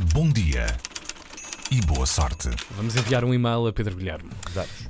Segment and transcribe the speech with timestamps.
[0.00, 0.66] Bom dia
[1.70, 2.50] e boa sorte.
[2.76, 4.28] Vamos enviar um e-mail a Pedro Guilherme.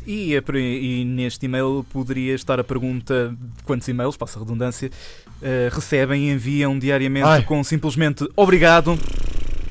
[0.06, 4.90] E, é e neste e-mail poderia estar a pergunta de quantos e-mails, passa a redundância,
[5.42, 7.42] eh, recebem e enviam diariamente Ai.
[7.42, 8.98] com simplesmente obrigado,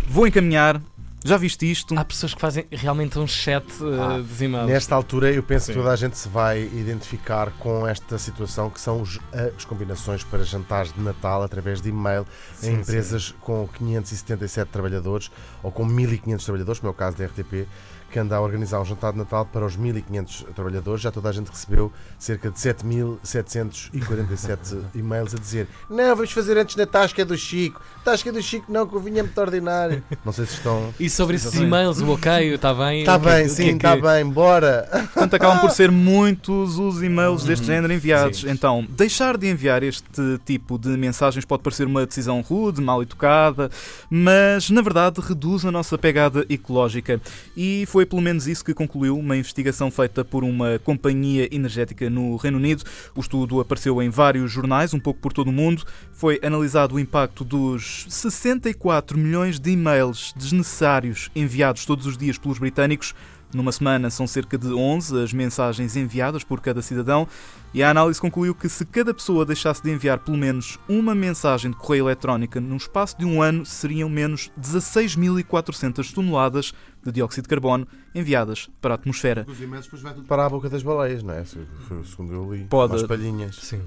[0.07, 0.79] vou encaminhar,
[1.23, 1.97] já viste isto?
[1.97, 4.67] Há pessoas que fazem realmente um chat uh, Ah, dos e-mails.
[4.69, 5.73] Nesta altura, eu penso Sim.
[5.73, 9.19] que toda a gente se vai identificar com esta situação que são os-
[9.55, 15.31] as combinações para jantares de Natal através de e-mail Sim, em empresas com 577 trabalhadores
[15.61, 17.67] ou com 1500 trabalhadores, como é o caso da RTP,
[18.11, 21.01] que anda a organizar um jantar de Natal para os 1500 trabalhadores.
[21.01, 26.75] Já toda a gente recebeu cerca de 7747 e-mails a dizer: Não, vamos fazer antes
[26.75, 27.81] na Tasca do Chico.
[28.03, 30.03] Tasca do Chico, não, que o vinho é muito ordinário.
[30.23, 30.93] Não sei se estão.
[31.13, 32.99] Sobre esses e-mails, o ok, está bem?
[33.01, 34.87] Está que- bem, sim, é está que- bem, bora.
[35.13, 37.75] Portanto, acabam por ser muitos os e-mails deste Uhum.
[37.75, 38.41] género enviados.
[38.41, 38.49] Sim.
[38.49, 40.03] Então, deixar de enviar este
[40.45, 43.69] tipo de mensagens pode parecer uma decisão rude, mal educada,
[44.09, 47.21] mas na verdade reduz a nossa pegada ecológica.
[47.55, 52.35] E foi pelo menos isso que concluiu uma investigação feita por uma companhia energética no
[52.37, 52.83] Reino Unido.
[53.15, 55.83] O estudo apareceu em vários jornais, um pouco por todo o mundo.
[56.11, 61.02] Foi analisado o impacto dos 64 milhões de e-mails desnecessários
[61.35, 63.13] enviados todos os dias pelos britânicos.
[63.53, 67.27] Numa semana são cerca de 11 as mensagens enviadas por cada cidadão
[67.71, 71.69] e a análise concluiu que se cada pessoa deixasse de enviar pelo menos uma mensagem
[71.69, 77.49] de correio eletrónica no espaço de um ano, seriam menos 16.400 toneladas de dióxido de
[77.49, 79.45] carbono enviadas para a atmosfera.
[79.47, 81.43] Os depois vai tudo para a boca das baleias, não é?
[81.45, 82.65] Segundo eu li.
[82.65, 82.95] Pode.
[82.95, 83.55] As palhinhas.
[83.57, 83.81] Sim.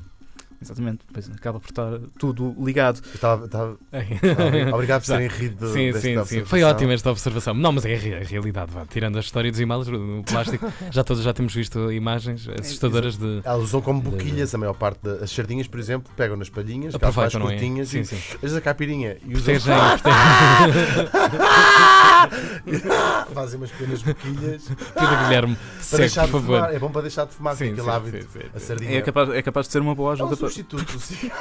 [0.60, 3.00] Exatamente, pois acaba por estar tudo ligado.
[3.04, 6.44] Eu estava- estava- estava- Obrigado por terem rido Sim, desta sim, sim.
[6.44, 7.54] Foi ótima esta observação.
[7.54, 8.84] Não, mas é a, re- a realidade, vá.
[8.86, 13.40] Tirando a história dos e-mails, o plástico, já todos já temos visto imagens assustadoras de.
[13.44, 17.40] Elas usam como boquilhas a maior parte das sardinhas, por exemplo, pegam nas palhinhas, Aproveitam,
[17.40, 17.52] não é?
[17.52, 18.56] curtinhas Sim, e sim.
[18.56, 19.76] a caipirinha e usam Protegem,
[23.26, 23.34] protegem.
[23.34, 24.62] fazem umas pequenas boquilhas
[24.94, 26.56] Pedro Guilherme, para segue, deixar por de favor.
[26.58, 26.74] fumar.
[26.74, 28.46] É bom para deixar de fumar, Sim, aquele hábito, sim, sim.
[28.54, 30.98] a sardinha É capaz, é capaz de ser uma boa é um ajuda para substituto.
[31.00, 31.30] sim.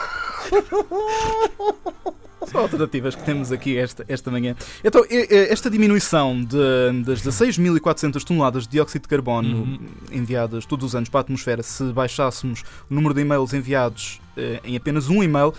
[2.48, 4.56] São alternativas que temos aqui esta, esta manhã.
[4.84, 9.80] Então, esta diminuição de, das 16.400 toneladas de dióxido de carbono Uhum.
[10.12, 14.60] enviadas todos os anos para a atmosfera, se baixássemos o número de e-mails enviados eh,
[14.64, 15.54] em apenas um e-mail,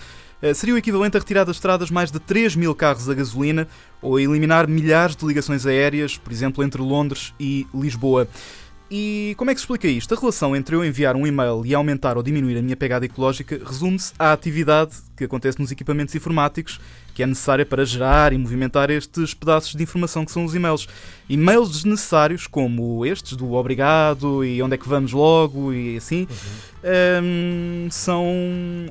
[0.55, 3.67] seria o equivalente a retirar das estradas mais de 3 mil carros a gasolina
[4.01, 8.29] ou a eliminar milhares de ligações aéreas, por exemplo, entre Londres e Lisboa.
[8.89, 10.15] E como é que se explica isto?
[10.15, 13.61] A relação entre eu enviar um e-mail e aumentar ou diminuir a minha pegada ecológica
[13.65, 16.81] resume-se à atividade que acontece nos equipamentos informáticos,
[17.13, 20.87] que é necessária para gerar e movimentar estes pedaços de informação que são os e-mails.
[21.29, 26.29] E-mails desnecessários, como estes do obrigado e onde é que vamos logo e assim,
[27.23, 28.27] hum, são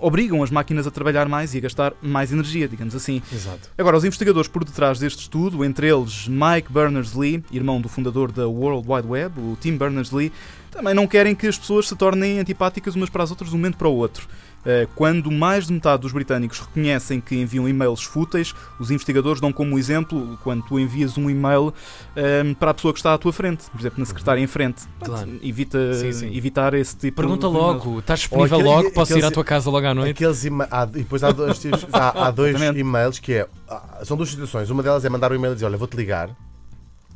[0.01, 3.21] obrigam as máquinas a trabalhar mais e a gastar mais energia, digamos assim.
[3.31, 3.69] Exato.
[3.77, 8.47] Agora, os investigadores por detrás deste estudo, entre eles Mike Berners-Lee, irmão do fundador da
[8.47, 10.31] World Wide Web, o Tim Berners-Lee,
[10.75, 13.59] também não querem que as pessoas se tornem antipáticas umas para as outras de um
[13.59, 14.27] momento para o outro.
[14.67, 19.53] Eh, Quando mais de metade dos britânicos reconhecem que enviam e-mails fúteis, os investigadores dão
[19.53, 21.71] como exemplo quando tu envias um e-mail
[22.15, 24.81] eh, para a pessoa que está à tua frente, por exemplo, na secretária em frente.
[25.03, 25.39] Claro.
[25.43, 26.35] Evita, Sim, sim.
[26.35, 27.73] evitar esse tipo Pergunta de e-mails.
[27.85, 28.91] logo, estás disponível aquele- logo?
[28.91, 30.11] Posso ir aqueles- à tua casa logo à noite?
[30.11, 33.47] Aqueles há- e depois há dois, tipos- há, há dois e-mails que é.
[33.69, 34.67] há- São duas situações.
[34.71, 36.29] Uma delas é mandar um e-mail e dizer: Olha, vou-te ligar.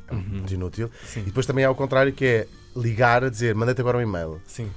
[0.07, 0.23] É Uhum.
[0.33, 0.89] muito inútil.
[1.05, 4.01] Sim, E depois também há o contrário que é ligar a dizer: Mandei-te agora um
[4.01, 4.41] e-mail.
[4.45, 4.69] sim.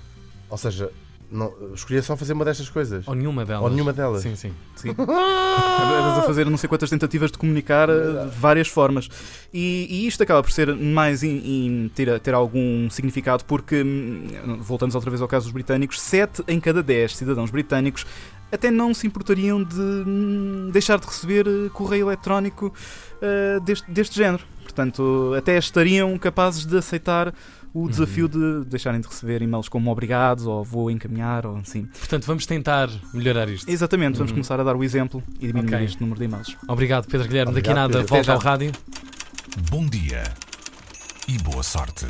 [0.50, 0.90] Ou seja,
[1.30, 3.08] não, escolher só fazer uma destas coisas.
[3.08, 3.62] Ou nenhuma delas.
[3.62, 4.20] Ou nenhuma delas.
[4.20, 4.52] Sim, sim.
[4.76, 4.90] Sim.
[4.90, 9.08] Andas a fazer não sei quantas tentativas de comunicar eh, de várias formas.
[9.50, 11.40] E, e isto acaba por ser mais in-
[11.86, 16.44] in- ter, ter algum significado porque, hum, voltamos outra vez ao caso dos britânicos, 7
[16.48, 18.04] em cada 10 cidadãos britânicos
[18.52, 22.72] até não se importariam de hum, deixar de receber eh, correio eletrónico
[23.20, 24.44] eh, deste, deste género.
[24.62, 27.34] Portanto, até estariam capazes de aceitar
[27.74, 31.86] o desafio de deixarem de receber e-mails como obrigado ou vou encaminhar ou assim.
[31.86, 33.68] Portanto, vamos tentar melhorar isto.
[33.70, 34.36] Exatamente, vamos Uhum.
[34.36, 35.84] começar a dar o exemplo e diminuir Ok.
[35.86, 36.56] este número de e-mails.
[36.68, 37.54] Obrigado, Pedro Guilherme.
[37.54, 38.14] Daqui a Obrigado, nada, Pedro.
[38.14, 38.72] volta ao rádio.
[39.70, 40.22] Bom dia
[41.28, 42.06] e boa sorte.